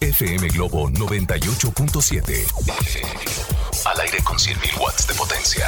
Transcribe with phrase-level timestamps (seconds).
[0.00, 2.46] FM Globo 98.7.
[3.84, 5.66] Al aire con 100.000 watts de potencia.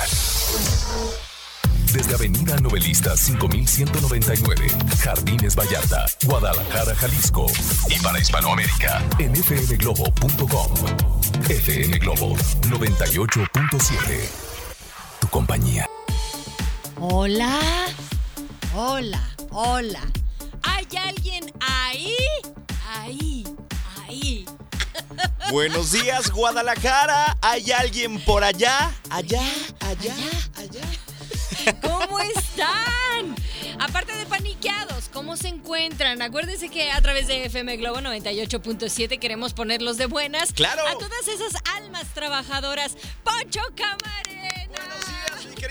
[1.93, 4.69] Desde Avenida Novelista 5199,
[5.03, 7.47] Jardines Vallarta, Guadalajara, Jalisco.
[7.89, 10.75] Y para Hispanoamérica, en fmglobo.com.
[11.49, 12.37] FM Globo
[12.69, 14.29] 98.7.
[15.21, 15.87] Tu compañía.
[17.01, 17.59] Hola,
[18.77, 20.03] hola, hola.
[20.63, 22.15] ¿Hay alguien ahí?
[22.89, 23.40] Ahí.
[25.51, 27.37] Buenos días, Guadalajara.
[27.43, 28.95] ¿Hay alguien por allá?
[29.11, 29.43] Allá,
[29.81, 30.15] allá,
[30.57, 31.75] allá.
[31.83, 33.35] ¿Cómo están?
[33.81, 36.23] Aparte de paniqueados, ¿cómo se encuentran?
[36.23, 40.53] Acuérdense que a través de FM Globo 98.7 queremos ponerlos de buenas.
[40.53, 40.87] ¡Claro!
[40.87, 42.97] A todas esas almas trabajadoras.
[43.25, 44.40] Poncho Camarena.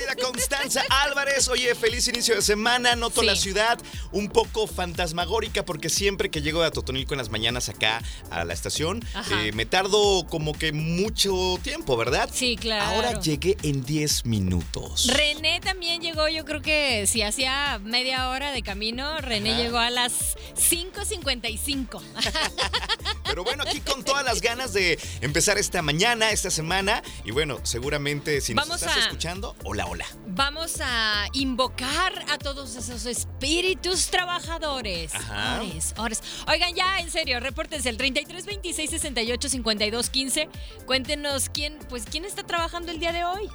[0.09, 1.47] Querida Constanza Álvarez.
[1.49, 2.95] Oye, feliz inicio de semana.
[2.95, 3.27] Noto Sí.
[3.27, 3.79] la ciudad
[4.11, 8.53] un poco fantasmagórica porque siempre que llego a Totonilco en las mañanas acá a la
[8.53, 12.29] estación, eh, me tardo como que mucho tiempo, ¿verdad?
[12.33, 12.85] Sí, claro.
[12.85, 15.07] Ahora llegué en 10 minutos.
[15.07, 19.61] René también llegó, yo creo que si hacía media hora de camino, René Ajá.
[19.61, 22.01] llegó a las 5.55.
[23.25, 27.03] Pero bueno, aquí con todas las ganas de empezar esta mañana, esta semana.
[27.23, 29.98] Y bueno, seguramente si nos Vamos estás a- escuchando, hola, hola.
[30.27, 35.13] Vamos a invocar a todos esos espíritus trabajadores.
[35.13, 35.61] Ajá.
[35.61, 36.23] Ores, ores.
[36.47, 40.49] Oigan, ya, en serio, repórtense el 33 26 68 52 15.
[40.85, 43.49] Cuéntenos quién, pues, quién está trabajando el día de hoy.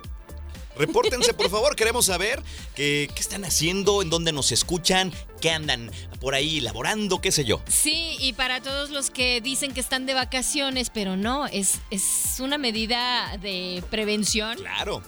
[0.76, 2.42] Repórtense, por favor, queremos saber
[2.74, 5.90] qué, qué están haciendo, en dónde nos escuchan, qué andan
[6.20, 7.62] por ahí elaborando, qué sé yo.
[7.68, 12.40] Sí, y para todos los que dicen que están de vacaciones, pero no, es, es
[12.40, 14.56] una medida de prevención.
[14.56, 15.02] Claro.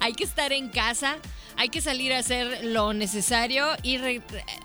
[0.00, 1.16] Hay que estar en casa,
[1.56, 3.98] hay que salir a hacer lo necesario y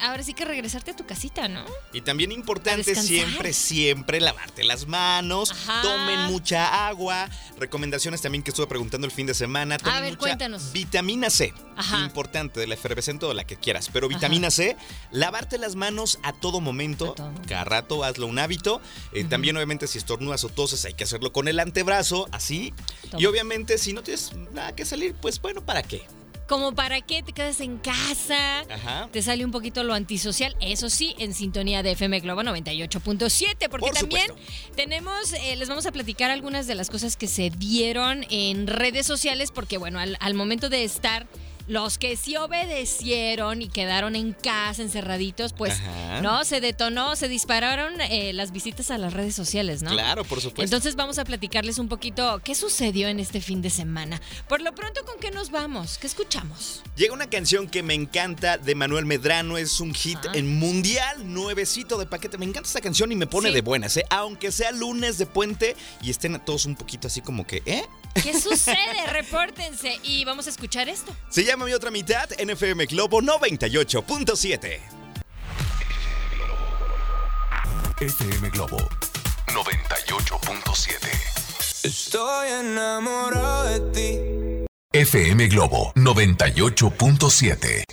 [0.01, 1.63] ahora sí que regresarte a tu casita, ¿no?
[1.93, 5.81] Y también A importante siempre, siempre lavarte las manos, Ajá.
[5.81, 7.29] tomen mucha agua.
[7.57, 9.77] Recomendaciones también que estuve preguntando el fin de semana.
[9.77, 10.71] Tomen ver, mucha cuéntanos.
[10.73, 11.53] Vitamina C.
[11.77, 11.99] Ajá.
[12.03, 13.89] Importante, de la efervescente o la que quieras.
[13.91, 14.75] Pero vitamina C,
[15.11, 17.11] lavarte las manos a todo momento.
[17.11, 17.33] A todo.
[17.47, 18.81] Cada rato hazlo un hábito.
[19.13, 22.73] Eh, También, obviamente, si estornudas o toses, hay que hacerlo con el antebrazo, así.
[23.09, 23.21] Toma.
[23.21, 26.03] Y obviamente, si no tienes nada que salir, pues bueno, ¿para qué?
[26.51, 28.59] Como para qué te quedas en casa.
[28.69, 29.07] Ajá.
[29.09, 33.87] Te sale un poquito lo antisocial, eso sí, en sintonía de FM Globo 98.7, porque
[33.87, 34.75] Por también supuesto.
[34.75, 39.05] tenemos, eh, les vamos a platicar algunas de las cosas que se dieron en redes
[39.05, 41.25] sociales, porque bueno, al, al momento de estar,
[41.67, 46.21] los que sí obedecieron y quedaron en casa encerraditos, pues Ajá.
[46.21, 49.91] no, se detonó, se dispararon eh, las visitas a las redes sociales, ¿no?
[49.91, 50.63] Claro, por supuesto.
[50.63, 54.21] Entonces vamos a platicarles un poquito qué sucedió en este fin de semana.
[54.47, 55.97] Por lo pronto, ¿con qué nos vamos?
[55.97, 56.83] ¿Qué escuchamos?
[56.95, 60.31] Llega una canción que me encanta de Manuel Medrano, es un hit Ajá.
[60.37, 62.37] en mundial, nuevecito de paquete.
[62.37, 63.55] Me encanta esta canción y me pone Sí.
[63.55, 64.05] de buenas, ¿eh?
[64.09, 67.83] aunque sea lunes de puente y estén todos un poquito así como que, ¿eh?
[68.15, 69.05] ¿Qué sucede?
[69.11, 71.15] Repórtense y vamos a escuchar esto.
[71.29, 74.79] Se llama Mi Otra Mitad, NFM Globo 98.7.
[77.99, 78.77] FM Globo
[79.47, 81.31] 98.7.
[81.83, 84.50] Estoy enamorado de ti.
[84.93, 87.85] FM Globo 98.7.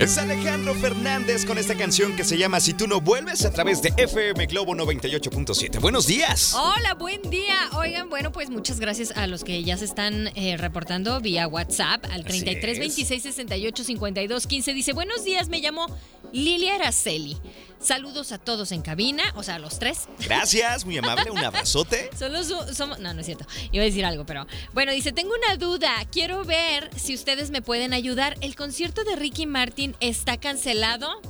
[0.00, 3.82] Es Alejandro Fernández con esta canción que se llama Si tú no vuelves a través
[3.82, 5.78] de FM Globo 98.7.
[5.82, 6.54] Buenos días.
[6.54, 7.68] Hola, buen día.
[7.74, 12.06] Oigan, bueno, pues muchas gracias a los que ya se están eh, reportando vía WhatsApp
[12.06, 12.78] al Así 33 es.
[12.78, 14.72] 26 68 52 15.
[14.72, 15.94] Dice, buenos días, me llamo
[16.32, 17.36] Lilia Araceli.
[17.80, 20.08] Saludos a todos en cabina, o sea, a los tres.
[20.26, 22.10] Gracias, muy amable, un abrazote.
[22.18, 22.98] Solo su- somos.
[22.98, 23.46] No, no es cierto.
[23.72, 24.46] Iba a decir algo, pero.
[24.72, 25.92] Bueno, dice: Tengo una duda.
[26.10, 28.36] Quiero ver si ustedes me pueden ayudar.
[28.40, 31.20] ¿El concierto de Ricky Martin está cancelado?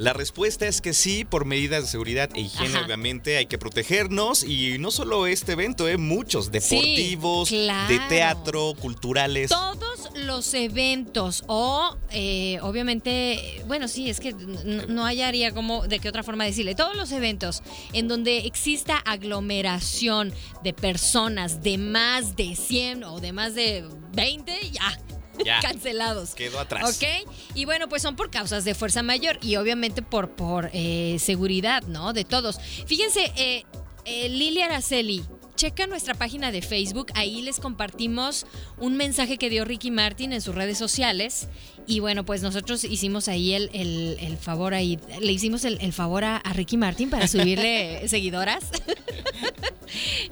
[0.00, 2.86] La respuesta es que sí, por medidas de seguridad e higiene, Ajá.
[2.86, 8.08] obviamente hay que protegernos y no solo este evento, eh, muchos deportivos, de claro.
[8.08, 9.50] teatro, culturales.
[9.50, 15.98] Todos los eventos o eh, obviamente, bueno, sí, es que n- no hallaría como de
[15.98, 17.62] qué otra forma decirle, todos los eventos
[17.92, 20.32] en donde exista aglomeración
[20.64, 24.98] de personas de más de 100 o de más de 20, ya.
[25.44, 25.60] Ya.
[25.60, 26.34] Cancelados.
[26.34, 26.96] Quedó atrás.
[26.96, 27.28] ¿Ok?
[27.54, 31.82] Y bueno, pues son por causas de fuerza mayor y obviamente por, por eh, seguridad,
[31.84, 32.12] ¿no?
[32.12, 32.58] De todos.
[32.86, 33.64] Fíjense, eh,
[34.04, 35.24] eh, Lili Araceli,
[35.60, 38.46] checa nuestra página de Facebook, ahí les compartimos
[38.78, 41.48] un mensaje que dio Ricky Martin en sus redes sociales.
[41.86, 45.92] Y bueno, pues nosotros hicimos ahí el, el- el favor ahí, le hicimos el, el
[45.92, 48.64] favor a, a Ricky Martin para subirle seguidoras.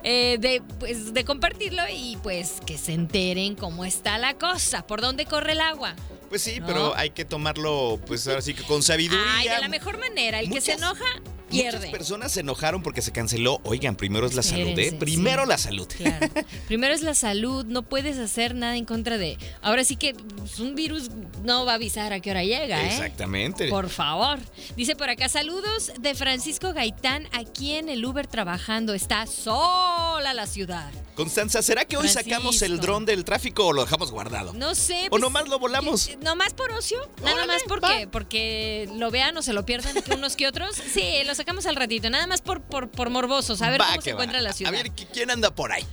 [0.05, 5.01] Eh, de, pues, de compartirlo y pues que se enteren cómo está la cosa, por
[5.01, 5.97] dónde corre el agua.
[6.29, 6.67] Pues sí, ¿No?
[6.67, 9.25] pero hay que tomarlo, pues ahora sí que con sabiduría.
[9.37, 10.93] Ay, de la mejor manera, el que se Muchas-
[11.51, 11.91] enoja, Muchas pierde.
[11.91, 13.61] personas se enojaron porque se canceló.
[13.65, 14.93] Oigan, primero es la salud, ¿eh?
[14.93, 15.49] Primero sí.
[15.49, 15.89] la salud.
[15.97, 16.29] Claro.
[16.67, 19.39] Primero es la salud, no puedes hacer nada en contra de.
[19.63, 21.11] Ahora sí que pues, un virus
[21.43, 22.89] no va a avisar a qué hora llega, ¿eh?
[22.89, 23.69] Exactamente.
[23.69, 24.39] Por favor.
[24.77, 28.95] Dice por acá, saludos de Francisco Gaitán, aquí en el Uber trabajando.
[28.95, 30.91] Está sola la ciudad.
[31.15, 34.53] Constanza, ¿será que hoy sacamos el dron del tráfico o lo dejamos guardado?
[34.53, 35.07] No sé.
[35.07, 36.11] ¿O pues, nomás lo volamos?
[36.21, 37.67] Nomás por ocio, nada más va.
[37.67, 40.77] porque, porque lo vean o se lo pierdan que unos que otros.
[40.77, 44.03] Sí, lo sacamos al ratito, nada más por, por, por morbosos, a ver Va cómo
[44.03, 44.15] se va.
[44.17, 44.75] encuentra la ciudad.
[44.75, 45.85] A ver, ¿qui- ¿quién anda por ahí?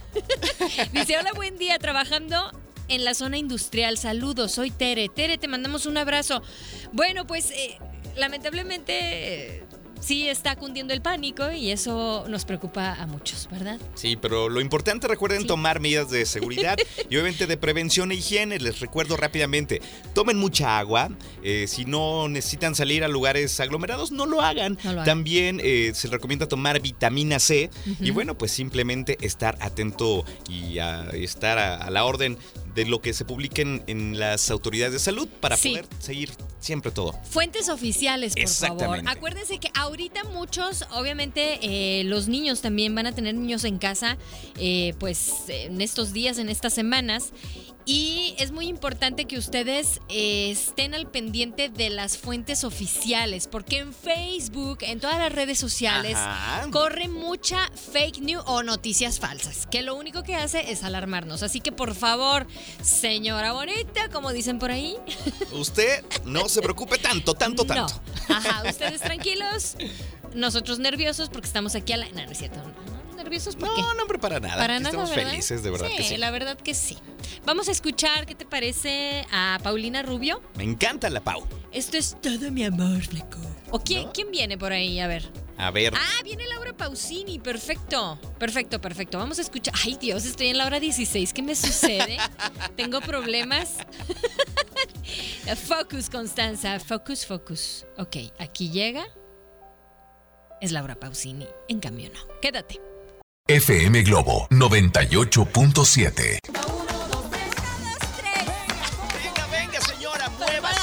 [0.92, 2.52] Dice, hola, buen día, trabajando
[2.88, 3.98] en la zona industrial.
[3.98, 5.08] Saludos, soy Tere.
[5.10, 6.44] Tere, te mandamos un abrazo.
[6.92, 7.78] Bueno, pues eh,
[8.16, 9.64] lamentablemente eh,
[10.06, 13.80] sí está cundiendo el pánico y eso nos preocupa a muchos, ¿verdad?
[13.96, 15.48] Sí, pero lo importante, recuerden Sí.
[15.48, 16.78] tomar medidas de seguridad
[17.10, 18.60] y obviamente de prevención e higiene.
[18.60, 19.82] Les recuerdo rápidamente,
[20.14, 21.10] tomen mucha agua.
[21.44, 24.78] eh, si no necesitan salir a lugares aglomerados, no lo hagan.
[24.84, 25.06] No lo hagan.
[25.06, 27.70] También eh, se recomienda tomar vitamina C.
[28.00, 28.14] Y Ujú.
[28.14, 32.38] bueno, pues simplemente estar atento y a estar a, a la orden
[32.74, 35.70] de lo que se publiquen en las autoridades de salud para Sí.
[35.70, 37.14] poder seguir siempre todo.
[37.30, 38.74] Fuentes oficiales, por favor.
[38.84, 39.12] Exactamente.
[39.12, 44.18] Acuérdense que ahorita muchos, obviamente, eh, los niños también van a tener niños en casa,
[44.60, 47.32] eh, pues en estos días, en estas semanas.
[47.88, 53.78] Y es muy importante que ustedes eh, estén al pendiente de las fuentes oficiales, porque
[53.78, 56.68] en Facebook, en todas las redes sociales, Ajá.
[56.72, 61.44] corre mucha fake news o noticias falsas, que lo único que hace es alarmarnos.
[61.44, 62.48] Así que por favor,
[62.82, 64.98] señora bonita, como dicen por ahí,
[65.52, 68.02] Usted no se preocupe tanto, tanto, tanto.
[68.30, 68.36] no.
[68.36, 69.76] Ajá, ustedes tranquilos,
[70.34, 72.10] nosotros nerviosos porque estamos aquí a la...
[72.10, 72.58] No, no es cierto.
[72.58, 72.95] no,
[73.60, 74.58] No, no, hombre, para nada.
[74.58, 75.32] Para nada, Estamos ¿verdad?
[75.32, 76.18] felices, de verdad sí, que sí.
[76.18, 76.98] la verdad que sí.
[77.46, 80.42] Vamos a escuchar qué te parece a Paulina Rubio.
[80.56, 81.46] Me encanta la Pau.
[81.72, 83.40] Esto es todo mi amor, fleco.
[83.72, 84.14] ¿O quién, ¿No?
[84.14, 85.00] quién viene por ahí?
[85.00, 85.30] A ver.
[85.58, 85.94] A ver.
[85.96, 87.40] Ah, viene Laura Pausini.
[87.40, 88.20] Perfecto.
[88.38, 89.18] Perfecto, perfecto.
[89.18, 89.74] Vamos a escuchar.
[89.84, 91.34] Ay, Dios, estoy en la hora 16.
[91.34, 92.18] ¿Qué me sucede?
[92.76, 93.74] Tengo problemas.
[95.68, 96.80] focus, Constanza.
[96.80, 97.86] Focus, focus.
[97.98, 99.06] Ok, aquí llega.
[100.62, 101.48] Es Laura Pausini.
[101.68, 102.20] En cambio, no.
[102.42, 102.80] Quédate.
[103.56, 106.40] FM Globo 98.7.
[109.22, 110.80] Venga, venga, señora, muévase.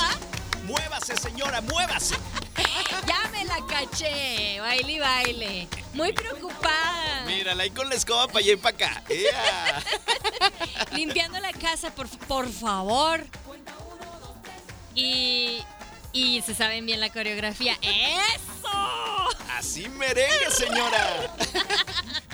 [0.65, 2.15] Muévase, señora, muévase.
[3.05, 4.61] Ya me la caché.
[4.61, 5.69] Baile y baile.
[5.93, 7.25] Muy preocupada.
[7.27, 9.03] Mírala ahí con la escoba para allá y para acá.
[9.09, 9.83] ¡Ea!
[10.93, 13.27] Limpiando la casa, por, por favor.
[14.95, 15.65] Y,
[16.13, 17.77] y se saben bien la coreografía.
[17.83, 18.69] ¡Eso!
[19.59, 21.35] Así merengue, señora.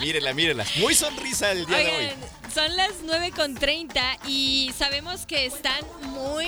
[0.01, 0.65] Mírela, mírela.
[0.77, 1.91] Muy sonrisa el día de hoy.
[1.91, 2.19] Oigan,
[2.55, 6.47] son las 9.30 y sabemos que están muy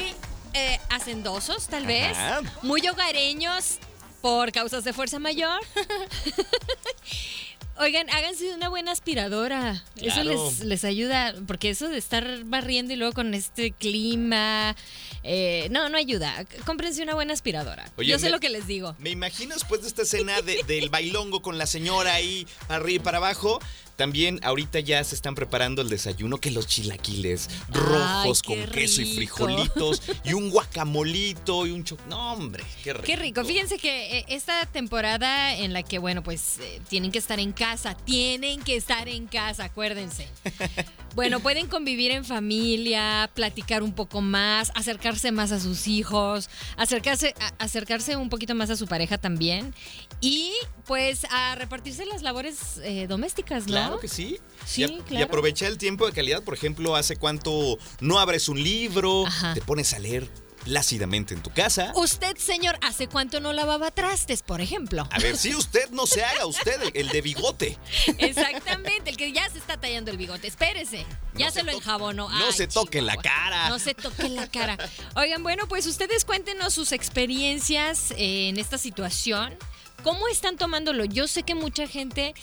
[0.55, 2.17] eh, hacendosos, tal vez.
[2.17, 2.43] Ajá.
[2.62, 3.79] Muy hogareños
[4.20, 5.61] por causas de fuerza mayor.
[7.80, 9.82] Oigan, háganse una buena aspiradora.
[9.96, 14.76] Eso les, les ayuda, porque eso de estar barriendo y luego con este clima,
[15.22, 16.44] eh, no, no ayuda.
[16.66, 17.90] Cómprense una buena aspiradora.
[17.96, 18.94] Oye, Yo sé me- lo que les digo.
[18.99, 22.99] Me imagino después de esta escena de- del bailongo con la señora ahí arriba y
[22.99, 23.60] para abajo.
[24.00, 29.14] También ahorita ya se están preparando el desayuno que los chilaquiles rojos con queso y
[29.14, 31.99] frijolitos y un guacamolito y un cho...
[32.09, 33.04] No, hombre, qué rico.
[33.04, 33.45] Qué rico.
[33.45, 37.52] Fíjense que eh, esta temporada en la que, bueno, pues eh, tienen que estar en
[37.52, 40.26] casa, tienen que estar en casa, acuérdense.
[41.16, 47.35] Bueno, pueden convivir en familia, platicar un poco más, acercarse más a sus hijos, acercarse,
[47.40, 49.75] a- acercarse un poquito más a su pareja también
[50.21, 50.52] y
[50.87, 53.73] pues a repartirse las labores eh, domésticas, ¿no?
[53.73, 54.38] Claro que sí.
[54.66, 55.25] Sí, y, a- y claro.
[55.26, 56.42] aprovecha el tiempo de calidad.
[56.44, 59.54] Por ejemplo, hace cuánto no abres un libro, Ajá.
[59.54, 60.28] te pones a leer
[60.64, 61.90] plácidamente en tu casa.
[61.97, 65.09] Usted, señor, ¿hace cuánto no lavaba trastes, por ejemplo?
[65.11, 67.78] A ver, si usted no se haga usted el, el de bigote.
[68.18, 70.47] Exactamente, el que ya se está tallando el bigote.
[70.47, 72.28] Espérese, ya No se, se lo enjabonó.
[72.28, 73.70] no Ay, se toque la cara.
[73.70, 74.76] No se toque la cara.
[75.16, 79.56] Oigan, bueno, pues ustedes cuéntenos sus experiencias en esta situación.
[80.02, 81.04] ¿Cómo están tomándolo?
[81.04, 82.35] Yo sé que mucha gente,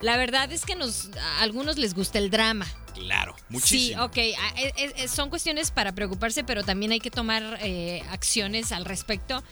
[0.00, 2.66] la verdad es que nos, a algunos les gusta el drama.
[2.94, 4.04] Claro, Sí, muchísimo.
[4.04, 8.70] ok, a- e- e- son cuestiones para preocuparse, pero también hay que tomar eh, acciones
[8.70, 9.42] al respecto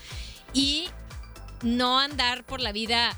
[0.53, 0.87] y
[1.63, 3.17] no andar por la vida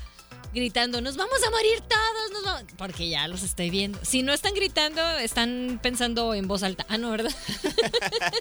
[0.53, 2.63] gritando, nos vamos a morir todos, nos vamos-".
[2.77, 3.99] porque ya los estoy viendo.
[4.03, 6.85] Si no están gritando, están pensando en voz alta.
[6.89, 7.31] Ah, no, ¿verdad?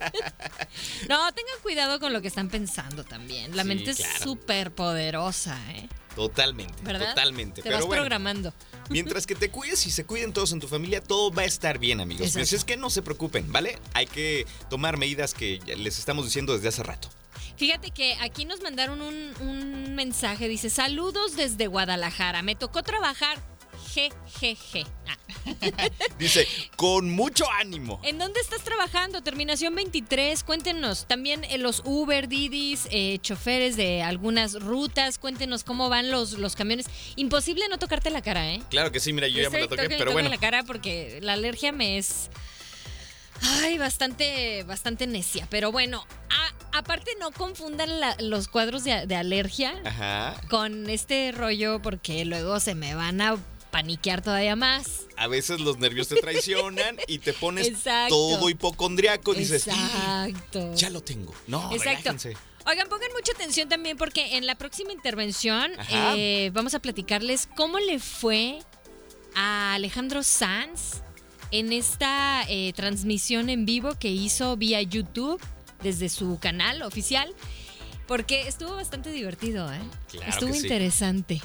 [1.08, 3.56] no, tengan cuidado con lo que están pensando también.
[3.56, 5.88] La Sí, mente es súper poderosa, ¿eh?
[6.14, 7.10] Totalmente, ¿Verdad?
[7.10, 7.56] totalmente.
[7.56, 8.52] Te Pero vas bueno, programando.
[8.90, 11.78] mientras que te cuides y se cuiden todos en tu familia, todo va a estar
[11.78, 12.30] bien, amigos.
[12.32, 13.78] Pues es que no se preocupen, ¿vale?
[13.94, 17.08] Hay que tomar medidas que les estamos diciendo desde hace rato.
[17.56, 23.38] Fíjate que aquí nos mandaron un, un mensaje, dice, saludos desde Guadalajara, me tocó trabajar,
[23.92, 24.84] jejeje.
[25.06, 25.16] Ah,
[26.18, 26.46] Dice,
[26.76, 28.00] con mucho ánimo.
[28.02, 29.22] ¿En dónde estás trabajando?
[29.22, 31.06] Terminación 23, cuéntenos.
[31.06, 36.56] También eh, los Uber, Didis, eh, choferes de algunas rutas, cuéntenos cómo van los, los
[36.56, 36.86] camiones.
[37.16, 38.62] Imposible no tocarte la cara, ¿eh?
[38.70, 40.28] Claro que sí, mira, yo ya me la toqué, pero bueno.
[40.28, 42.30] la cara porque la alergia me es...
[43.42, 45.46] Ay, bastante, bastante necia.
[45.50, 50.40] Pero bueno, a- aparte no confundan la- los cuadros de, de alergia Ajá.
[50.48, 53.36] con este rollo porque luego se me van a
[53.70, 55.02] paniquear todavía más.
[55.16, 58.14] A veces los nervios te traicionan y te pones Exacto.
[58.14, 59.32] todo hipocondriaco.
[59.34, 60.74] Dices, "Ah, Exacto.
[60.74, 61.34] ya lo tengo.
[61.46, 61.84] No, Exacto.
[62.12, 62.36] relájense.
[62.66, 67.78] Oigan, pongan mucha atención también porque en la próxima intervención eh, vamos a platicarles cómo
[67.80, 68.60] le fue
[69.34, 71.02] a Alejandro Sanz
[71.52, 75.40] en esta eh, transmisión en vivo que hizo vía YouTube
[75.82, 77.32] desde su canal oficial,
[78.08, 79.78] porque estuvo bastante divertido, ¿eh?
[80.10, 80.60] Claro estuvo sí.
[80.60, 81.40] interesante.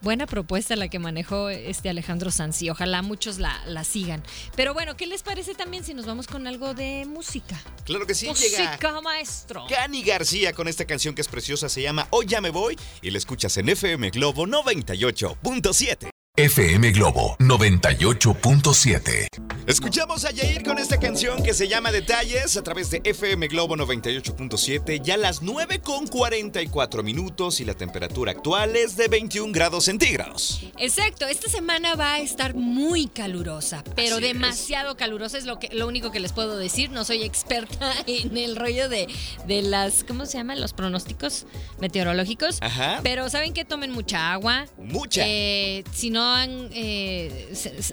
[0.00, 4.22] Buena propuesta la que manejó este Alejandro Sanz y ojalá muchos la, la sigan.
[4.54, 7.60] Pero bueno, ¿qué les parece también si nos vamos con algo de música?
[7.84, 9.66] Claro que sí, llega música, maestro.
[9.68, 13.10] Cani García con esta canción que es preciosa, se llama Hoy ya me voy y
[13.10, 16.10] la escuchas en FM Globo 98.7.
[16.38, 19.26] FM Globo 98.7.
[19.66, 23.76] Escuchamos a Yair con esta canción que se llama Detalles a través de FM Globo
[23.76, 29.86] 98.7, ya las 9 con 44 minutos y la temperatura actual es de 21 grados
[29.86, 30.60] centígrados.
[30.78, 34.32] Exacto, esta semana va a estar muy calurosa, pero Así es.
[34.32, 36.90] demasiado calurosa es lo que lo único que les puedo decir.
[36.90, 39.08] No soy experta en el rollo de,
[39.48, 40.60] de las, ¿cómo se llaman?
[40.60, 41.46] Los pronósticos
[41.80, 42.58] meteorológicos.
[42.60, 43.00] Ajá.
[43.02, 44.66] Pero saben que tomen mucha agua.
[44.78, 45.24] Mucha.
[45.26, 47.52] Eh, si no han, eh,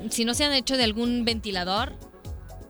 [0.09, 1.93] si no se han hecho de algún ventilador,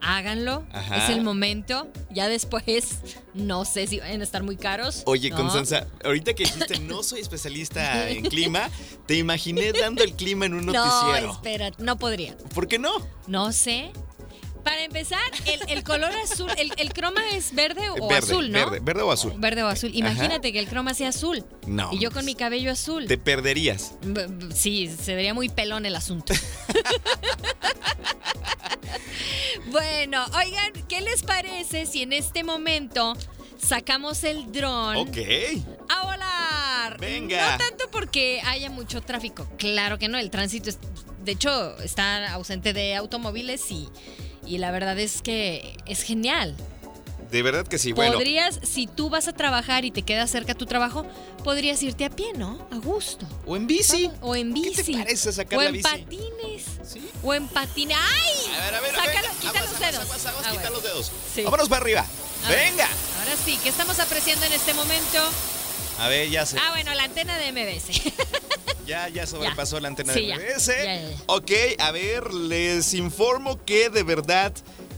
[0.01, 0.65] háganlo.
[0.71, 1.03] Ajá.
[1.03, 1.87] Es el momento.
[2.11, 2.99] Ya después,
[3.33, 5.03] no sé si van a estar muy caros.
[5.05, 5.37] Oye, ¿no?
[5.37, 8.69] Constanza, ahorita que dijiste no soy especialista en clima,
[9.05, 11.31] te imaginé dando el clima en un No, noticiero.
[11.33, 12.37] espera, no podría.
[12.53, 12.91] ¿Por qué no?
[13.27, 13.91] No sé.
[14.65, 18.57] Para empezar, el, el color azul, el, el croma es verde o verde, azul, ¿no?
[18.59, 19.33] verde, verde o azul.
[19.37, 19.91] Verde o azul.
[19.93, 21.45] Imagínate que el croma sea azul.
[21.67, 23.05] No, Y yo con mi cabello azul.
[23.07, 23.93] Te perderías.
[24.01, 26.33] B- Sí, se vería muy pelón el asunto.
[29.71, 33.15] bueno, oigan, ¿qué les parece si en este momento
[33.61, 35.17] sacamos el dron Ok.
[35.89, 36.99] a volar?
[36.99, 37.51] Venga.
[37.51, 40.79] No tanto porque haya mucho tráfico, claro que no, el tránsito es,
[41.23, 43.87] de hecho está ausente de automóviles y,
[44.45, 46.55] y la verdad es que es genial.
[47.31, 47.91] De verdad que sí.
[47.91, 51.05] Bueno, Podrías, si tú vas a trabajar y te quedas cerca a tu trabajo,
[51.43, 52.65] podrías irte a pie, ¿no?
[52.71, 53.25] A gusto.
[53.45, 54.09] o en bici.
[54.21, 54.75] O en bici.
[54.83, 55.83] ¿Qué te parece sacar o la en bici?
[55.89, 56.63] patines.
[56.87, 57.09] Sí.
[57.23, 57.97] O en patines.
[57.99, 58.53] ¡Ay!
[58.55, 59.37] A ver, a ver, a Sácalo, ver.
[59.41, 59.95] quita Aguas, los dedos.
[60.01, 61.11] aguas, aguas, Ah, quita los dedos.
[61.33, 61.41] Sí.
[61.43, 62.05] Vámonos para arriba.
[62.45, 62.85] A ver, Venga.
[63.19, 65.19] Ahora sí, ¿qué estamos apreciando en este momento?
[65.99, 68.01] A ver, ya se, Ah, bueno, la antena de MBS.
[68.87, 70.35] ya, ya sobrepasó la antena Sí, de ya.
[70.37, 70.67] MBS.
[70.67, 71.17] Ya, ya, ya.
[71.27, 74.53] Ok, a ver, les informo que de verdad,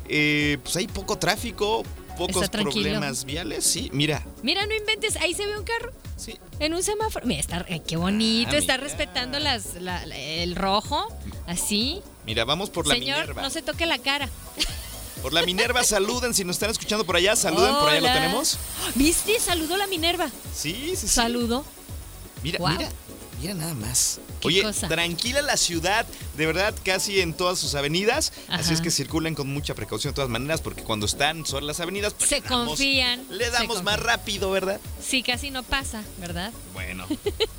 [0.09, 1.83] eh, pues hay poco tráfico,
[2.17, 3.63] pocos problemas viales.
[3.65, 4.25] Sí, mira.
[4.41, 6.37] Mira, no inventes, ahí se ve un carro Sí.
[6.59, 7.27] en un semáforo.
[7.27, 8.83] Mira, está, qué bonito, Ah, está mira.
[8.87, 11.07] respetando las, la- la- el rojo,
[11.45, 12.01] así.
[12.25, 13.41] Mira, vamos por la Señor, Minerva.
[13.43, 14.27] no se toque la cara.
[15.21, 16.33] Por la Minerva, saluden.
[16.33, 17.73] Si nos están escuchando por allá, saluden.
[17.75, 18.57] Por allá lo tenemos.
[18.95, 19.39] ¿Viste?
[19.39, 20.29] Saludó la Minerva.
[20.55, 21.07] Sí, sí, sí.
[21.07, 21.65] Saludó.
[22.43, 22.89] Mira, mira,
[23.41, 24.19] mira nada más.
[24.43, 24.87] Oye, cosa.
[24.87, 26.05] tranquila la ciudad,
[26.37, 28.31] de verdad, casi en todas sus avenidas.
[28.47, 31.79] Así es que circulen con mucha precaución de todas maneras, porque cuando están solas las
[31.79, 34.79] avenidas, pues Se le damos- confían, Le damos más rápido, ¿verdad?
[35.03, 36.53] Sí, casi no pasa, ¿verdad?
[36.73, 37.07] Bueno,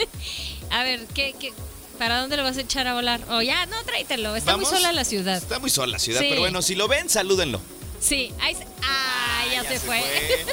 [0.70, 1.52] A ver, ¿qué, qué,
[1.98, 3.20] para dónde lo vas a echar a volar?
[3.30, 4.36] O ya, no, tráetelo.
[4.36, 4.70] Está ¿Vamos?
[4.70, 5.36] muy sola la ciudad.
[5.36, 6.26] está muy sola la ciudad, Sí.
[6.30, 7.60] pero bueno, si lo ven, salúdenlo.
[8.00, 10.00] Sí, ahí se- ah, ya, se, fue.
[10.00, 10.46] fue.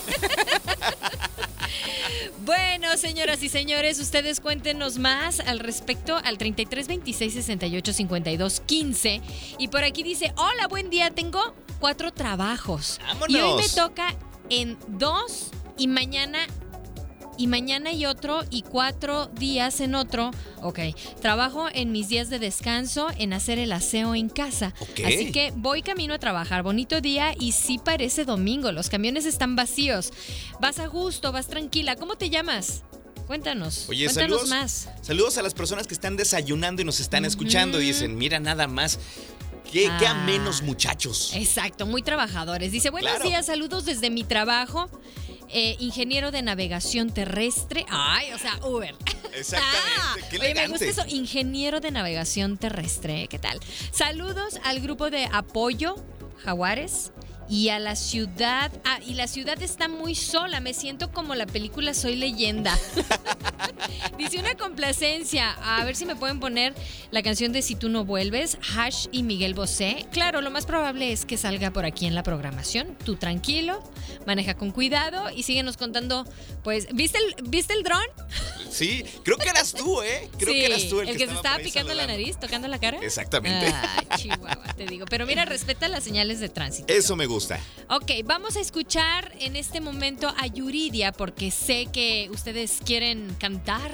[2.46, 9.22] Bueno, señoras y señores, ustedes cuéntenos más al respecto al 33 26 68 52 15.
[9.58, 13.00] Y por aquí dice: Hola, buen día, tengo cuatro trabajos.
[13.28, 14.16] Y hoy me toca
[14.50, 16.40] en dos y mañana.
[17.38, 20.32] Y mañana y otro y cuatro días en otro.
[20.62, 20.80] Ok.
[21.22, 24.74] Trabajo en mis días de descanso en hacer el aseo en casa.
[24.80, 25.02] Ok.
[25.06, 26.64] Así que voy camino a trabajar.
[26.64, 28.72] Bonito día y sí parece domingo.
[28.72, 30.14] Los camiones están vacíos.
[30.62, 31.96] Vas a gusto, vas tranquila.
[31.98, 32.84] ¿Cómo te llamas?
[33.28, 33.90] Cuéntanos.
[33.90, 34.50] Oye, cuéntanos saludos.
[34.50, 34.90] más.
[35.02, 38.68] Saludos a las personas que están desayunando y nos están escuchando y dicen, mira nada
[38.68, 39.00] más.
[39.72, 40.12] Qué, qué Ah.
[40.12, 41.32] amenos muchachos.
[41.34, 42.72] Exacto, muy trabajadores.
[42.72, 43.28] Dice, buenos Claro.
[43.28, 44.90] días, saludos desde mi trabajo.
[45.50, 47.86] Eh, ingeniero de navegación terrestre.
[47.90, 48.96] Ay, o sea, Uber.
[49.34, 53.28] Exactamente, qué Oye, me gusta eso, ingeniero de navegación terrestre.
[53.28, 53.60] ¿Qué tal?
[53.92, 55.96] Saludos al grupo de apoyo
[56.44, 57.12] Jaguares
[57.50, 58.72] y a la ciudad.
[58.84, 60.60] Ah, y la ciudad está muy sola.
[60.60, 62.78] Me siento como la película Soy leyenda.
[64.18, 65.52] Dice una complacencia.
[65.62, 66.74] A ver si me pueden poner
[67.12, 70.06] la canción de Si tú no vuelves, Hash y Miguel Bosé.
[70.12, 72.98] Claro, lo más probable es que salga por aquí en la programación.
[73.06, 73.84] Tú tranquilo,
[74.26, 76.26] maneja con cuidado y síguenos contando.
[76.64, 78.06] Pues, ¿viste el, ¿viste el dron?
[78.70, 80.30] Sí, creo que eras tú, ¿eh?
[80.38, 82.38] Creo Sí, que eras tú el, que, se estaba estaba por ahí picando la nariz,
[82.40, 82.98] tocando la cara.
[83.02, 83.68] Exactamente.
[83.68, 85.06] Ah, chihuahua, te digo.
[85.10, 86.92] Pero mira, respeta las señales de tránsito.
[86.92, 87.35] Eso me gusta.
[87.90, 93.92] Ok, vamos a escuchar en este momento a Yuridia porque sé que ustedes quieren cantar.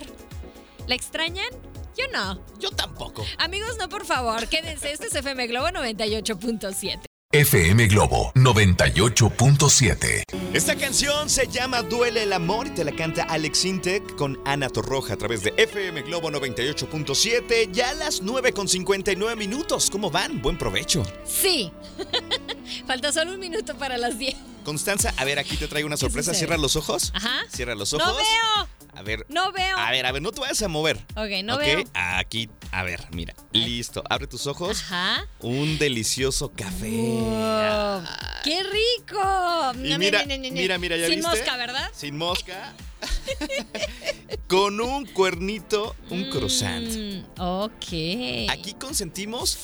[0.88, 1.50] ¿La extrañan?
[1.98, 2.39] Yo no.
[2.60, 3.25] Yo tampoco.
[3.38, 4.91] Amigos, no, por favor, quédense.
[4.91, 7.11] Este es FM Globo 98.7.
[7.33, 10.23] FM Globo 98.7.
[10.53, 14.67] Esta canción se llama Duele el amor y te la canta Alex Intec con Ana
[14.67, 17.71] Torroja a través de FM Globo 98.7.
[17.71, 19.89] Ya a las 9 con 59 minutos.
[19.89, 20.41] ¿Cómo van?
[20.41, 21.03] Buen provecho.
[21.25, 21.71] Sí.
[22.85, 24.35] Falta solo un minuto para las 10.
[24.65, 26.33] Constanza, a ver, aquí te traigo una sorpresa.
[26.33, 27.13] Cierra los ojos.
[27.15, 27.45] Ajá.
[27.50, 28.07] Cierra los ojos.
[28.07, 28.67] ¡No veo!
[28.93, 29.25] A ver.
[29.29, 29.77] No veo.
[29.77, 30.98] A ver, a ver, no te vayas a mover.
[31.15, 31.83] Ok, no Ok, veo.
[31.93, 33.33] Aquí, a ver, mira.
[33.53, 34.03] Listo.
[34.10, 34.81] Abre tus ojos.
[34.81, 35.27] Ajá.
[35.39, 36.89] Un delicioso café.
[36.89, 38.03] Wow,
[38.43, 39.71] ¡Qué rico!
[39.83, 41.29] Y mira, mira, mira, ¿ya Sin viste?
[41.29, 41.89] mosca, ¿verdad?
[41.93, 42.74] Sin mosca.
[44.48, 46.88] Con un cuernito, un croissant.
[46.88, 48.50] Mm, ok.
[48.50, 49.57] Aquí consentimos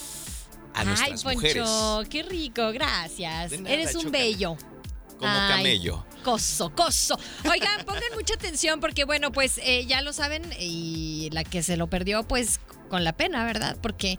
[0.74, 1.70] a Ay, nuestras Poncho, mujeres.
[2.10, 3.52] qué rico, gracias.
[3.60, 4.56] Nada, Eres un bello.
[5.18, 6.06] Como Ay, camello.
[6.24, 7.18] Coso, coso.
[7.50, 11.78] Oigan, pongan mucha atención porque, bueno, pues eh, ya lo saben y la que se
[11.78, 12.60] lo perdió, pues
[12.90, 13.78] con la pena, ¿verdad?
[13.82, 14.18] Porque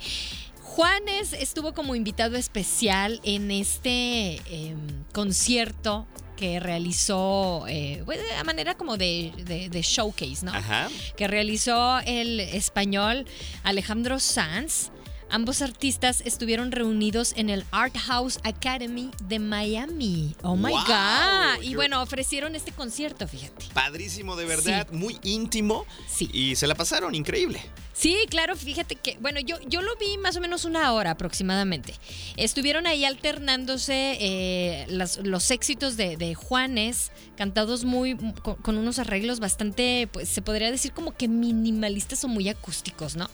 [0.63, 4.75] Juanes estuvo como invitado especial en este eh,
[5.13, 6.07] concierto
[6.37, 10.53] que realizó eh, pues, a manera como de, de- de showcase, ¿no?
[10.55, 10.89] Ajá.
[11.17, 13.27] que realizó el español
[13.65, 14.91] Alejandro Sanz.
[15.31, 20.35] Ambos artistas estuvieron reunidos en el Art House Academy de Miami.
[20.43, 21.63] Oh my Wow, God.
[21.63, 23.67] Y bueno, ofrecieron este concierto, fíjate.
[23.75, 24.89] Padrísimo, de verdad.
[24.91, 25.85] Muy íntimo.
[26.09, 26.31] Sí.
[26.33, 27.61] Y se la pasaron increíble.
[27.93, 31.95] Sí, claro, fíjate que, bueno, yo, yo lo vi más o menos una hora aproximadamente.
[32.37, 39.01] Estuvieron ahí alternándose eh, las- los éxitos de, de Juanes, cantados muy, con, con unos
[39.01, 43.29] arreglos bastante, pues se podría decir como que minimalistas o muy acústicos, ¿no?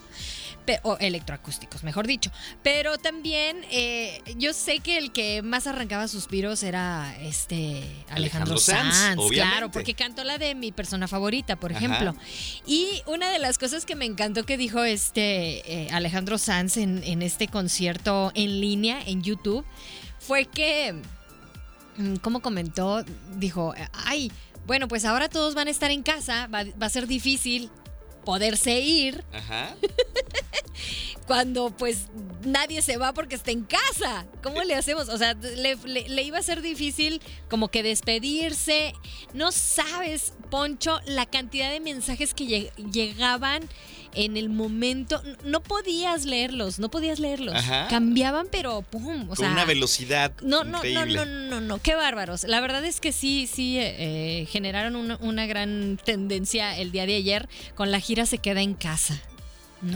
[0.83, 2.31] O electroacústicos, mejor dicho.
[2.62, 8.59] Pero también eh, yo sé que el que más arrancaba suspiros era este Alejandro, Alejandro
[8.59, 11.85] Sanz, claro, porque cantó la de mi persona favorita, por Ajá.
[11.85, 12.14] ejemplo.
[12.66, 17.03] Y una de las cosas que me encantó que dijo este eh, Alejandro Sanz en,
[17.05, 19.64] en este concierto en línea en YouTube
[20.18, 20.94] fue que,
[21.98, 23.05] mm, como comentó,
[23.37, 24.33] dijo, ay,
[24.66, 27.70] bueno, pues ahora todos van a estar en casa, va, va a ser difícil
[28.25, 29.75] poderse ir Ajá.
[31.27, 32.07] cuando pues
[32.45, 34.27] nadie se va porque está en casa.
[34.43, 35.09] ¿Cómo le hacemos?
[35.09, 38.93] O sea, le, le- le iba a ser difícil como que despedirse.
[39.33, 43.63] No sabes, Poncho, la cantidad de mensajes que lleg- llegaban
[44.14, 45.22] en el momento.
[45.44, 47.55] No podías leerlos, no podías leerlos.
[47.55, 47.87] Ajá.
[47.88, 49.24] Cambiaban, pero pum.
[49.24, 51.14] O Con sea, una velocidad no, no, no, increíble.
[51.16, 52.44] no, no, no, no, qué bárbaros.
[52.44, 57.07] La verdad es que sí, sí, eh, eh, generaron una, una gran tendencia el día
[57.07, 59.20] de ayer con la gira Se Queda en Casa.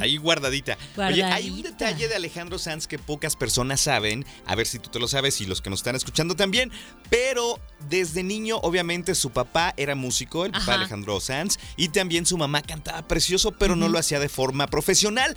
[0.01, 0.77] Ahí guardadita.
[0.97, 4.25] Oye, hay un detalle de Alejandro Sanz que pocas personas saben.
[4.47, 6.71] A ver si tú te lo sabes y los que nos están escuchando también.
[7.11, 10.75] Pero desde niño, obviamente, su papá era músico, el papá.
[10.75, 11.59] Alejandro Sanz.
[11.77, 15.37] Y también su mamá cantaba precioso, pero no lo hacía de forma profesional.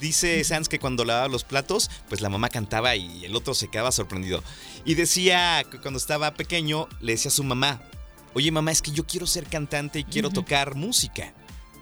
[0.00, 3.68] Dice Sanz que cuando lavaba los platos, pues la mamá cantaba y el otro se
[3.68, 4.44] quedaba sorprendido.
[4.84, 7.82] Y decía que cuando estaba pequeño, le decía a su mamá,
[8.34, 11.34] oye mamá, es que yo quiero ser cantante y quiero tocar música.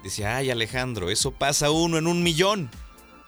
[0.07, 2.69] Decía, ay Alejandro, eso pasa uno en un millón.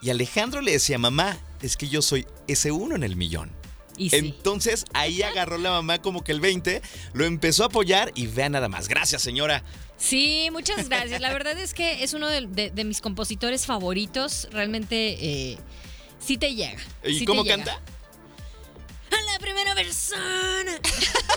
[0.01, 3.51] Y Alejandro le decía, mamá, es que yo soy ese uno en el millón.
[3.97, 4.15] Y sí.
[4.15, 8.47] Entonces ahí agarró la mamá como que el 20, lo empezó a apoyar y vea
[8.47, 8.87] nada más.
[8.87, 9.61] Gracias, señora.
[9.97, 11.19] Sí, muchas gracias.
[11.19, 14.47] La verdad es que es uno de, de- de mis compositores favoritos.
[14.53, 15.17] Realmente
[15.51, 15.57] eh,
[16.17, 16.79] sí te llega.
[17.05, 17.57] ¿Y sí cómo llega.
[17.57, 17.73] canta?
[19.11, 20.79] A la primera persona.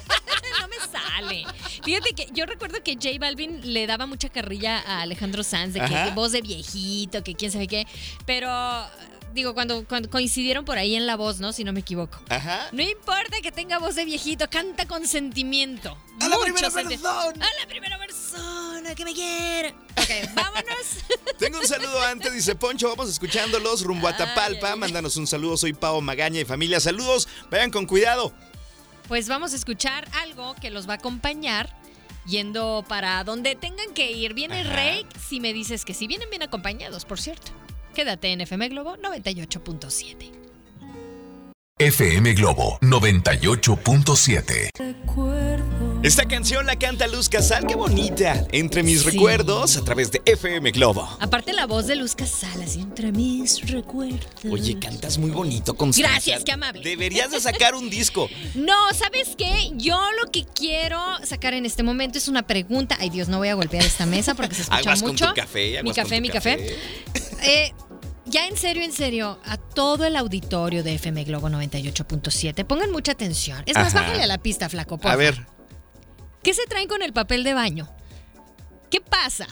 [1.84, 5.80] Fíjate que yo recuerdo que J Balvin le daba mucha carrilla a Alejandro Sanz de
[5.80, 6.10] que Ajá.
[6.14, 7.86] voz de viejito, que quién sabe qué.
[8.26, 8.48] Pero
[9.34, 11.52] digo, cuando, cuando coincidieron por ahí en la voz, ¿no?
[11.52, 12.18] Si no me equivoco.
[12.28, 12.68] Ajá.
[12.72, 15.96] No importa que tenga voz de viejito, canta con sentimiento.
[16.20, 17.44] A la Mucho primera senti- persona.
[17.46, 19.70] A la primera persona que me quiere.
[19.96, 20.86] Ok, vámonos.
[21.38, 24.66] Tengo un saludo antes, dice Poncho, vamos escuchándolos rumbo a Ay, Tapalpa.
[24.68, 24.78] ay, ay.
[24.78, 26.78] Mándanos un saludo, soy Pao Magaña y familia.
[26.80, 28.32] Saludos, vayan con cuidado.
[29.12, 31.68] Pues vamos a escuchar algo que los va a acompañar
[32.24, 34.32] yendo para donde tengan que ir.
[34.32, 34.72] Viene Ajá.
[34.72, 36.06] Rey, si me dices que sí.
[36.06, 37.52] Vienen bien acompañados, por cierto.
[37.94, 40.32] Quédate en FM Globo 98.7.
[41.78, 44.70] FM Globo 98.7.
[46.02, 48.44] Esta canción la canta Luz Casal, qué bonita.
[48.50, 49.10] Entre mis Sí.
[49.10, 51.08] recuerdos a través de FM Globo.
[51.20, 54.26] Aparte la voz de Luz Casalas, entre mis recuerdos.
[54.50, 56.10] Oye, cantas muy bonito, Constanza.
[56.10, 56.82] Gracias, qué amable.
[56.82, 58.28] Deberías de sacar un disco.
[58.56, 59.70] No, ¿sabes qué?
[59.76, 62.96] Yo lo que quiero sacar en este momento es una pregunta.
[62.98, 65.28] Ay, Dios, no voy a golpear esta mesa porque se escucha Aguas con mucho.
[65.28, 66.76] tu café, mi aguas con café, tu mi café.
[67.44, 67.72] Eh,
[68.26, 73.12] ya en serio, en serio, a todo el auditorio de FM Globo 98.7, pongan mucha
[73.12, 73.62] atención.
[73.66, 74.02] Es más, Ajá.
[74.02, 74.96] bájale a la pista, flaco.
[74.96, 75.16] A porfa.
[75.16, 75.46] ver,
[76.42, 77.88] ¿Qué se traen con el papel de baño?
[78.90, 79.46] ¿Qué pasa?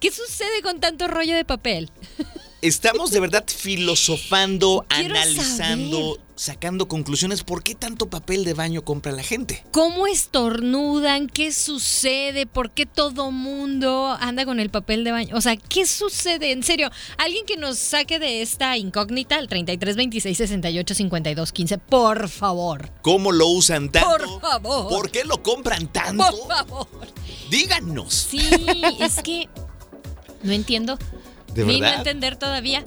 [0.00, 1.90] ¿Qué sucede con tanto rollo de papel?
[2.62, 7.42] estamos de verdad filosofando, Quiero analizando, sacando conclusiones.
[7.42, 9.64] ¿Por qué tanto papel de baño compra la gente?
[9.70, 11.26] ¿Cómo estornudan?
[11.28, 12.46] ¿Qué sucede?
[12.46, 15.36] ¿Por qué todo mundo anda con el papel de baño?
[15.36, 16.52] O sea, ¿qué sucede?
[16.52, 21.78] En serio, alguien que nos saque de esta incógnita al 33 26 68 52 15,
[21.78, 22.90] por favor.
[23.02, 24.08] ¿Cómo lo usan tanto?
[24.08, 24.88] Por favor.
[24.88, 26.24] ¿Por qué lo compran tanto?
[26.24, 26.88] Por favor.
[27.50, 28.14] Díganos.
[28.14, 28.40] Sí,
[29.00, 29.48] es que
[30.42, 30.98] no entiendo.
[31.54, 31.98] ¿De Ni no verdad?
[31.98, 32.86] entender todavía.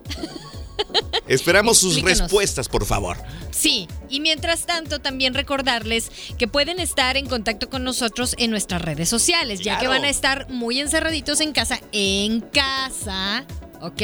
[1.28, 2.20] Esperamos sus Explíquenos.
[2.22, 3.18] respuestas, por favor.
[3.52, 8.82] Sí, y mientras tanto también recordarles que pueden estar en contacto con nosotros en nuestras
[8.82, 13.46] redes sociales, ya que van a estar muy encerraditos en casa, en casa,
[13.82, 14.02] ¿ok?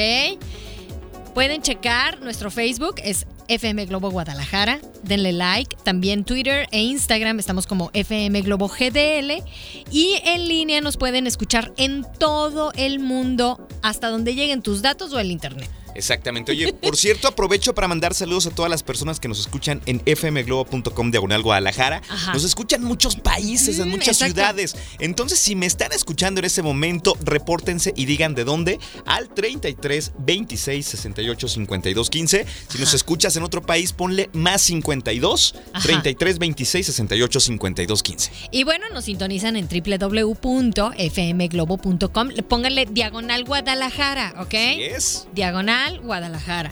[1.34, 7.40] Pueden checar nuestro Facebook, es FM Globo Guadalajara, denle like, también Twitter e Instagram.
[7.40, 9.44] Estamos como FM Globo GDL
[9.92, 15.12] y en línea nos pueden escuchar en todo el mundo hasta donde lleguen tus datos
[15.14, 15.70] o el internet.
[15.96, 16.52] Exactamente.
[16.52, 20.02] Oye, por cierto, aprovecho para mandar saludos a todas las personas que nos escuchan en
[20.06, 22.02] fmglobo.com diagonal Guadalajara.
[22.10, 22.34] Ajá.
[22.34, 24.36] Nos escuchan en muchos países, en Mm, muchas exacto.
[24.36, 24.76] ciudades.
[25.00, 30.12] Entonces, si me están escuchando en ese momento, repórtense y digan de dónde al 33
[30.20, 32.46] 26 68 52 15.
[32.70, 35.84] Si nos escuchas en otro país, ponle más 52 Ajá.
[35.88, 38.32] 33 26 68 52 15.
[38.52, 42.30] Y bueno, nos sintonizan en www.fmglobo.com.
[42.48, 44.52] Pónganle diagonal Guadalajara, ¿ok?
[44.52, 45.28] ¿Sí es?
[45.34, 46.72] Diagonal Guadalajara.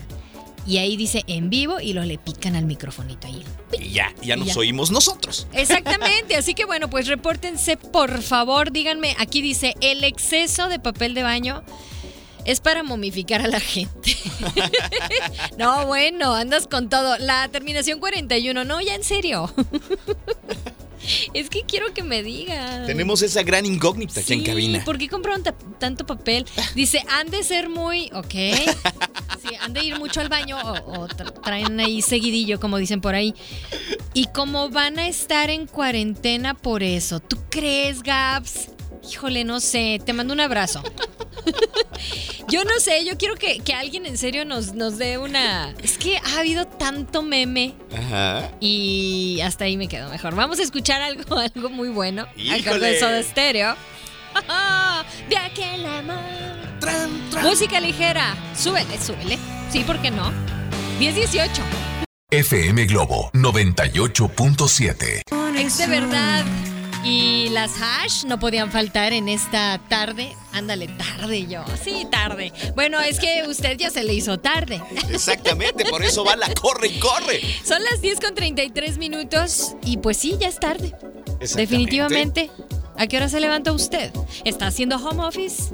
[0.65, 3.43] Y ahí dice en vivo y lo le pican al microfonito ahí.
[3.79, 4.59] Y ya, ya nos ya.
[4.59, 5.47] oímos nosotros.
[5.53, 11.13] Exactamente, así que bueno, pues repórtense por favor, díganme, aquí dice, el exceso de papel
[11.13, 11.63] de baño
[12.43, 14.15] es para momificar a la gente.
[15.57, 17.17] no, bueno, andas con todo.
[17.17, 19.53] La terminación 41, no, ya en serio.
[21.33, 22.85] es que quiero que me digan.
[22.85, 24.83] Tenemos esa gran incógnita aquí en Sí, cabina.
[24.85, 26.45] ¿Por qué compraron ta- tanto papel?
[26.75, 28.33] Dice, han de ser muy, ok.
[29.47, 33.01] Sí, han de ir mucho al baño o, o tra- traen ahí seguidillo, como dicen
[33.01, 33.35] por ahí.
[34.15, 38.69] Y como van a estar en cuarentena por eso, ¿tú crees, Gaps?
[39.09, 40.81] Híjole, no sé, te mando un abrazo.
[42.49, 45.73] yo no sé, yo quiero que, que alguien en serio nos, nos dé una...
[45.81, 48.51] Es que ha habido tanto meme Ajá.
[48.59, 50.35] y hasta ahí me quedo mejor.
[50.35, 52.27] Vamos a escuchar algo, algo muy bueno.
[52.33, 52.63] Al Híjole.
[52.63, 53.75] cargo de Soda Stereo.
[55.29, 56.17] De aquel amor.
[56.79, 57.43] Tran, tran.
[57.43, 58.35] Música ligera.
[58.55, 59.37] Súbele, súbele.
[59.71, 60.31] Sí, ¿por qué no?
[60.99, 61.47] 10-18.
[62.29, 65.21] FM Globo 98.7.
[65.57, 66.45] Es de verdad.
[67.07, 70.35] Y las hash no podían faltar en esta tarde.
[70.51, 71.63] Ándale, tarde yo.
[71.81, 72.51] Sí, tarde.
[72.75, 74.81] Bueno, es que usted ya se le hizo tarde.
[75.09, 77.41] Exactamente, por eso va la corre y corre.
[77.63, 80.93] Son las 10 con 33 minutos y pues sí, ya es tarde.
[81.55, 82.51] Definitivamente.
[82.97, 84.11] ¿A qué hora se levanta usted?
[84.43, 85.71] ¿Está haciendo home office?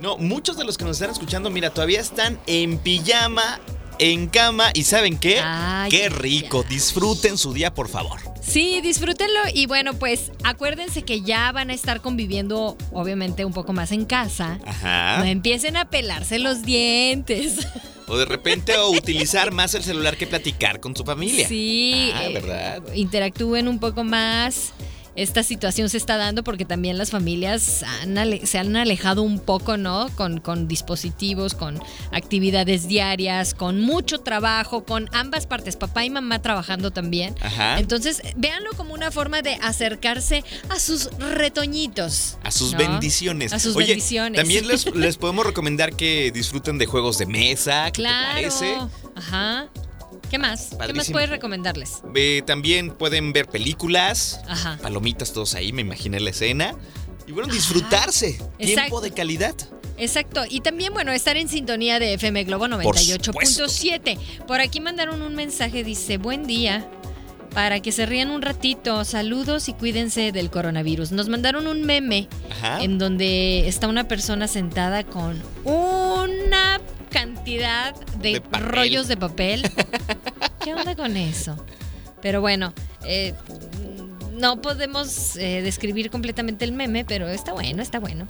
[0.00, 3.60] No, muchos de los que nos están escuchando, mira, todavía están en pijama,
[3.98, 5.40] en cama y ¿saben qué?
[5.42, 6.64] Ay, qué rico.
[6.68, 8.20] Disfruten su día, por favor.
[8.42, 13.72] Sí, disfrútenlo y bueno, pues acuérdense que ya van a estar conviviendo obviamente un poco
[13.72, 14.58] más en casa.
[14.66, 15.18] Ajá.
[15.18, 17.66] No empiecen a pelarse los dientes.
[18.06, 21.48] O de repente o utilizar más el celular que platicar con su familia.
[21.48, 22.82] Sí, Ah, eh, ¿verdad?
[22.94, 24.72] interactúen un poco más.
[25.16, 28.14] Esta situación se está dando porque también las familias han
[28.46, 30.08] se han alejado un poco, ¿no?
[30.16, 31.80] Con, con dispositivos, con
[32.12, 37.34] actividades diarias, con mucho trabajo, con ambas partes, papá y mamá trabajando también.
[37.40, 37.78] Ajá.
[37.78, 42.38] Entonces, véanlo como una forma de acercarse a sus retoñitos.
[42.42, 42.78] A sus ¿no?
[42.78, 43.52] bendiciones.
[43.52, 44.40] A sus Oye, bendiciones.
[44.40, 47.86] También les, les podemos recomendar que disfruten de juegos de mesa.
[47.92, 48.26] ¿Qué Claro.
[48.26, 48.76] te parece?
[49.14, 49.68] Ajá.
[50.30, 50.70] ¿Qué más?
[50.86, 52.02] ¿Qué más puedes recomendarles?
[52.14, 54.78] Eh, también pueden ver películas, Ajá.
[54.82, 56.74] palomitas todos ahí, me imaginé la escena.
[57.26, 58.38] Y bueno, disfrutarse.
[58.58, 59.54] Tiempo de calidad.
[59.96, 60.42] Exacto.
[60.48, 64.18] Y también, bueno, estar en sintonía de FM Globo Por 98.7.
[64.46, 66.88] Por aquí mandaron un mensaje, dice, buen día.
[67.54, 71.12] Para que se rían un ratito, saludos y cuídense del coronavirus.
[71.12, 72.82] Nos mandaron un meme Ajá.
[72.82, 78.68] en donde está una persona sentada con una cantidad de, De papel.
[78.68, 79.62] rollos de papel.
[80.64, 81.56] ¿Qué onda con eso?
[82.20, 82.72] Pero bueno,
[83.04, 83.34] eh,
[84.32, 88.26] no podemos eh, describir completamente el meme, pero está bueno, está bueno.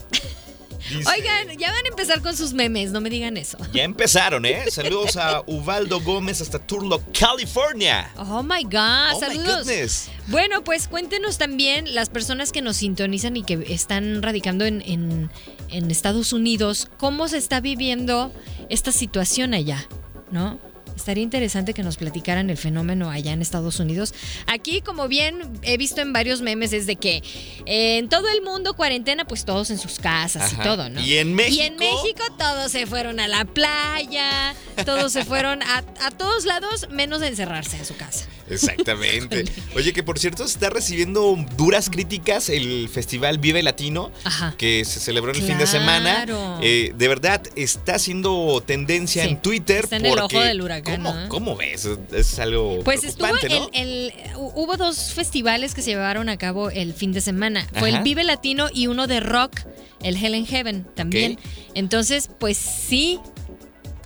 [0.91, 3.57] Dice- Oigan, ya van a empezar con sus memes, no me digan eso.
[3.73, 4.65] Ya empezaron, ¿eh?
[4.71, 8.11] Saludos a Ubaldo Gómez hasta Turlock, California.
[8.17, 10.09] Oh my God, oh saludos.
[10.29, 15.31] Bueno, pues cuéntenos también las personas que nos sintonizan y que están radicando en, en-
[15.71, 18.33] en Estados Unidos, cómo se está viviendo
[18.69, 19.87] esta situación allá,
[20.31, 20.59] ¿no?
[20.97, 24.15] Estaría interesante que nos platicaran el fenómeno allá en Estados Unidos.
[24.47, 27.23] Aquí, como bien he visto en varios memes, es de que
[27.67, 30.63] eh, en todo el mundo cuarentena, pues todos en sus casas Ajá.
[30.63, 31.01] y todo, ¿no?
[31.01, 31.63] Y en México.
[31.63, 34.55] Y en México todos se fueron a la playa,
[34.85, 38.27] todos se fueron a, a todos lados, menos a encerrarse en su casa.
[38.49, 39.45] Exactamente.
[39.77, 44.55] Oye, que por cierto se está recibiendo duras críticas el Festival Vive Latino, Ajá.
[44.59, 46.25] que se celebró el fin de semana.
[46.25, 46.59] Claro.
[46.63, 49.85] Eh, de verdad, está haciendo tendencia Sí, en Twitter.
[49.85, 51.29] está en el ojo del huracán, ¿Cómo, ¿no?
[51.29, 51.89] cómo ves?
[52.13, 56.71] Es algo Pues estuvo el, el- hu- hubo dos festivales que se llevaron a cabo
[56.71, 57.67] el fin de semana.
[57.75, 57.99] Fue Ajá.
[57.99, 59.61] el Vive Latino y uno de rock,
[60.03, 61.39] el Hell in Heaven también.
[61.75, 63.19] Entonces, pues sí,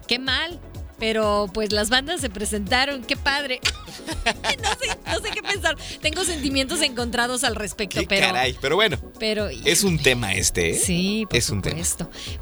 [0.06, 0.58] qué mal.
[0.98, 3.60] Pero pues las bandas se presentaron, qué padre.
[4.24, 5.76] no, sé, no sé qué pensar.
[6.02, 8.26] Tengo sentimientos encontrados al respecto, Qué pero.
[8.26, 8.56] caray.
[8.60, 10.74] Pero bueno, pero es un tema este, ¿eh?
[10.74, 11.80] Sí, por Es un tema.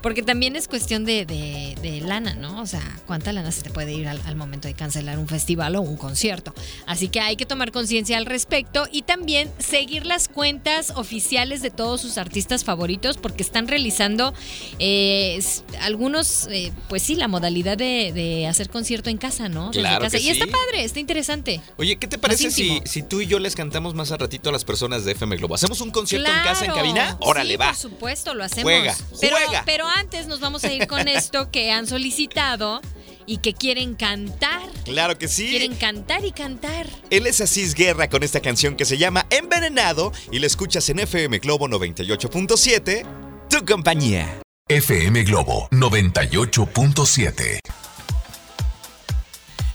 [0.03, 2.61] Porque también es cuestión de, de- de lana, ¿no?
[2.63, 5.77] O sea, ¿cuánta lana se te puede ir al, al momento de cancelar un festival
[5.77, 6.55] o un concierto?
[6.87, 11.71] Así que hay que tomar conciencia al respecto y también seguir las cuentas oficiales de
[11.71, 14.33] todos sus artistas favoritos porque están realizando
[14.79, 15.39] eh,
[15.81, 19.71] algunos, eh, pues sí, la modalidad de, de hacer concierto en casa, ¿no?
[19.71, 20.19] Claro casa.
[20.19, 20.51] que y está sí.
[20.51, 21.61] padre, está interesante.
[21.77, 24.65] Oye, ¿qué te parece si, tú y yo les cantamos más a ratito a las
[24.65, 25.55] personas de FM Globo?
[25.55, 27.17] ¿Hacemos un concierto en casa, en cabina?
[27.21, 27.67] Órale, Sí, va.
[27.69, 28.65] Por supuesto, lo hacemos.
[28.65, 29.63] Juega, pero, juega.
[29.65, 32.81] pero antes nos vamos a ir con esto que han solicitado
[33.27, 34.63] y que quieren cantar.
[34.85, 35.49] Claro que sí.
[35.49, 36.89] Quieren cantar y cantar.
[37.11, 41.01] Él es Asís Guerra con esta canción que se llama Envenenado y la escuchas en
[41.01, 43.05] FM Globo 98.7,
[43.51, 44.41] tu compañía.
[44.69, 47.61] FM Globo 98.7.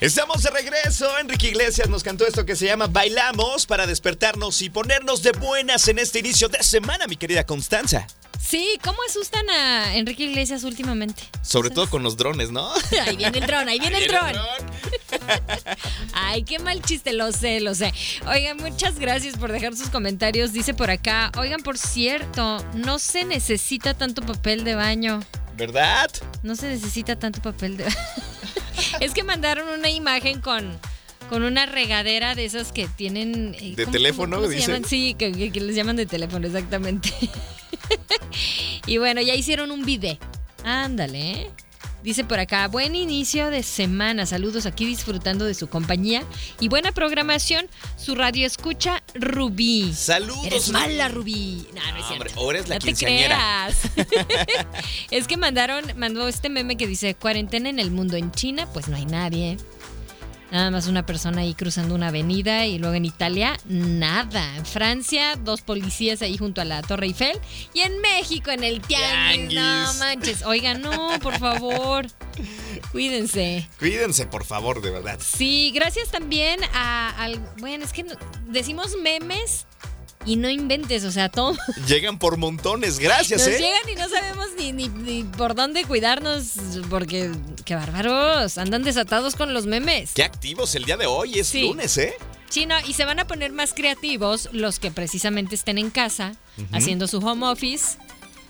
[0.02, 1.16] Estamos de regreso.
[1.20, 5.88] Enrique Iglesias nos cantó esto que se llama Bailamos para despertarnos y ponernos de buenas
[5.90, 8.08] en este inicio de semana, mi querida Constanza.
[8.40, 11.22] Sí, ¿cómo asustan a Enrique Iglesias últimamente?
[11.44, 12.68] Sobre todo con los drones, ¿no?
[13.06, 14.42] Ahí viene el dron, ahí viene el Viene dron.
[16.14, 17.94] Ay, qué mal chiste, lo sé, lo sé.
[18.26, 20.52] Oigan, muchas gracias por dejar sus comentarios.
[20.52, 25.20] Dice por acá, oigan, por cierto, no se necesita tanto papel de baño.
[25.56, 26.10] ¿Verdad?
[26.42, 27.86] No se necesita tanto papel de
[29.02, 30.72] Es que mandaron una imagen con,
[31.30, 33.54] con una regadera de esas que tienen...
[33.60, 34.76] eh, ¿De ¿cómo- teléfono, cómo se dicen?
[34.76, 34.90] llaman?
[34.90, 37.12] Sí, que, que- que les llaman de teléfono, exactamente.
[38.88, 40.18] y bueno, ya hicieron un video.
[40.64, 41.50] Ándale, ¿eh?
[42.04, 44.26] Dice por acá, buen inicio de semana.
[44.26, 46.24] Saludos aquí disfrutando de su compañía
[46.60, 47.68] y buena programación.
[47.96, 49.94] Su radio escucha Rubí.
[49.94, 50.44] Saludos.
[50.46, 51.68] Eres mala, Rubí.
[51.76, 52.14] No, no es No, cierto.
[52.14, 53.82] hombre, ahora es la no te creas.
[55.12, 58.18] es que mandaron, mandó este meme que dice cuarentena en el mundo.
[58.18, 59.58] En China, pues no hay nadie.
[60.52, 64.58] Nada más una persona ahí cruzando una avenida y luego en Italia, nada.
[64.58, 67.40] En Francia, dos policías ahí junto a la Torre Eiffel.
[67.74, 69.54] Y en México, en el Tianguis.
[69.54, 70.44] No manches.
[70.44, 72.08] Oigan, no, por favor.
[72.92, 73.70] Cuídense.
[73.80, 75.20] Cuídense, por favor, de verdad.
[75.22, 77.40] Sí, gracias también a, al...
[77.60, 78.06] Bueno, es que
[78.48, 79.66] decimos memes
[80.26, 81.56] y no inventes, o sea, todo...
[81.88, 83.60] Llegan por montones, gracias, Nos ¿eh?
[83.60, 86.54] llegan y no sabemos ni, ni, ni por dónde cuidarnos,
[86.90, 87.32] porque
[87.66, 90.12] qué bárbaros, andan desatados con los memes.
[90.14, 91.62] Qué activos el día de hoy, es Sí.
[91.64, 92.14] lunes, ¿eh?
[92.50, 96.34] Sí, no, y se van a poner más creativos los que precisamente estén en casa,
[96.74, 97.98] haciendo su home office,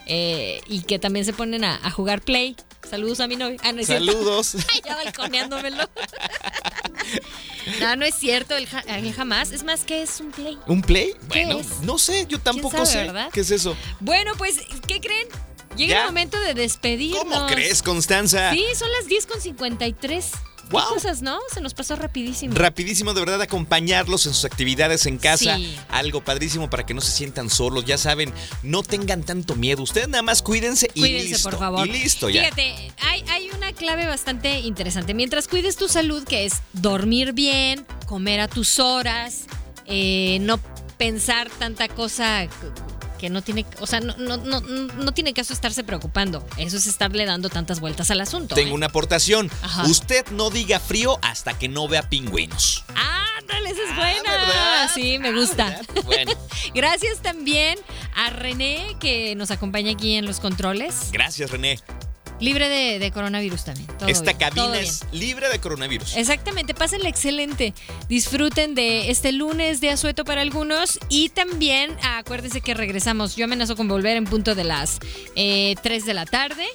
[0.08, 2.56] eh, y que también se ponen a, a jugar play.
[2.90, 3.58] Saludos a mi novio.
[3.64, 3.84] Ah, no.
[3.84, 4.56] Saludos.
[4.74, 5.88] Ay, ya balconeándomelo.
[7.80, 8.84] No, no es cierto, el, ja-
[9.16, 9.52] jamás.
[9.52, 10.58] Es más, que es un play?
[10.68, 11.14] ¿Un play?
[11.32, 11.82] ¿Qué Bueno, es?
[11.82, 12.98] no sé, yo tampoco sabe, sé.
[12.98, 13.30] verdad?
[13.32, 13.76] ¿Qué es eso?
[14.00, 15.28] Bueno, pues, ¿qué creen?
[15.78, 16.00] Llega ¿Ya?
[16.02, 17.24] el momento de despedirnos.
[17.24, 18.52] ¿Cómo crees, Constanza?
[18.52, 20.26] Sí, son las 10 con 53.
[20.72, 21.40] Qué cosas, ¿no?
[21.54, 22.56] Se nos pasó rapidísimo.
[22.56, 25.56] Rapidísimo, de verdad, acompañarlos en sus actividades en casa.
[25.58, 25.76] Sí.
[25.90, 27.86] Algo padrísimo para que no se sientan solos.
[27.86, 29.84] Ya saben, no tengan tanto miedo.
[29.84, 31.50] Ustedes nada más cuídense y Cuídense, listo.
[31.50, 31.88] por favor.
[31.88, 32.44] Y listo ya.
[32.44, 35.14] Fíjate, hay, hay una clave bastante interesante.
[35.14, 39.46] Mientras cuides tu salud, que es dormir bien, comer a tus horas,
[39.86, 40.60] eh, no
[40.98, 42.48] pensar tanta cosa
[43.22, 46.46] que no tiene, o sea, no, no, no, no tiene caso estarse preocupando.
[46.58, 48.56] Eso es estarle dando tantas vueltas al asunto.
[48.56, 48.74] Tengo ¿eh?
[48.74, 49.50] una aportación.
[49.62, 49.84] Ajá.
[49.84, 52.84] Usted no diga frío hasta que no vea pingüinos.
[53.38, 54.32] Ándale, esa es Ah, buena.
[54.32, 54.90] ¿verdad?
[54.94, 55.66] Sí, me Ah, gusta.
[55.66, 56.04] ¿verdad?
[56.06, 56.32] Bueno,
[56.74, 57.78] Gracias también
[58.16, 61.10] a René que nos acompaña aquí en los controles.
[61.12, 61.80] gracias, René.
[62.42, 63.88] Libre de, de coronavirus también.
[63.98, 64.84] Todo Esta bien, todo cabina bien.
[64.84, 66.18] es libre de coronavirus.
[66.18, 67.74] Exactamente, pásenla excelente.
[68.10, 73.36] Disfruten de este lunes de asueto para algunos y también ah, acuérdense que regresamos.
[73.36, 75.00] Yo amenazo con volver en punto de las
[75.36, 76.66] eh, 3 de la tarde.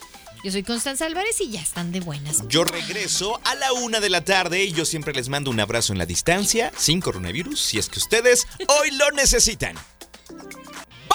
[0.45, 2.47] Yo soy Constanza Álvarez y ya están de buenas.
[2.49, 5.93] Yo regreso a la una de la tarde y yo siempre les mando un abrazo
[5.93, 9.75] en la distancia, sin coronavirus, si es que ustedes hoy lo necesitan.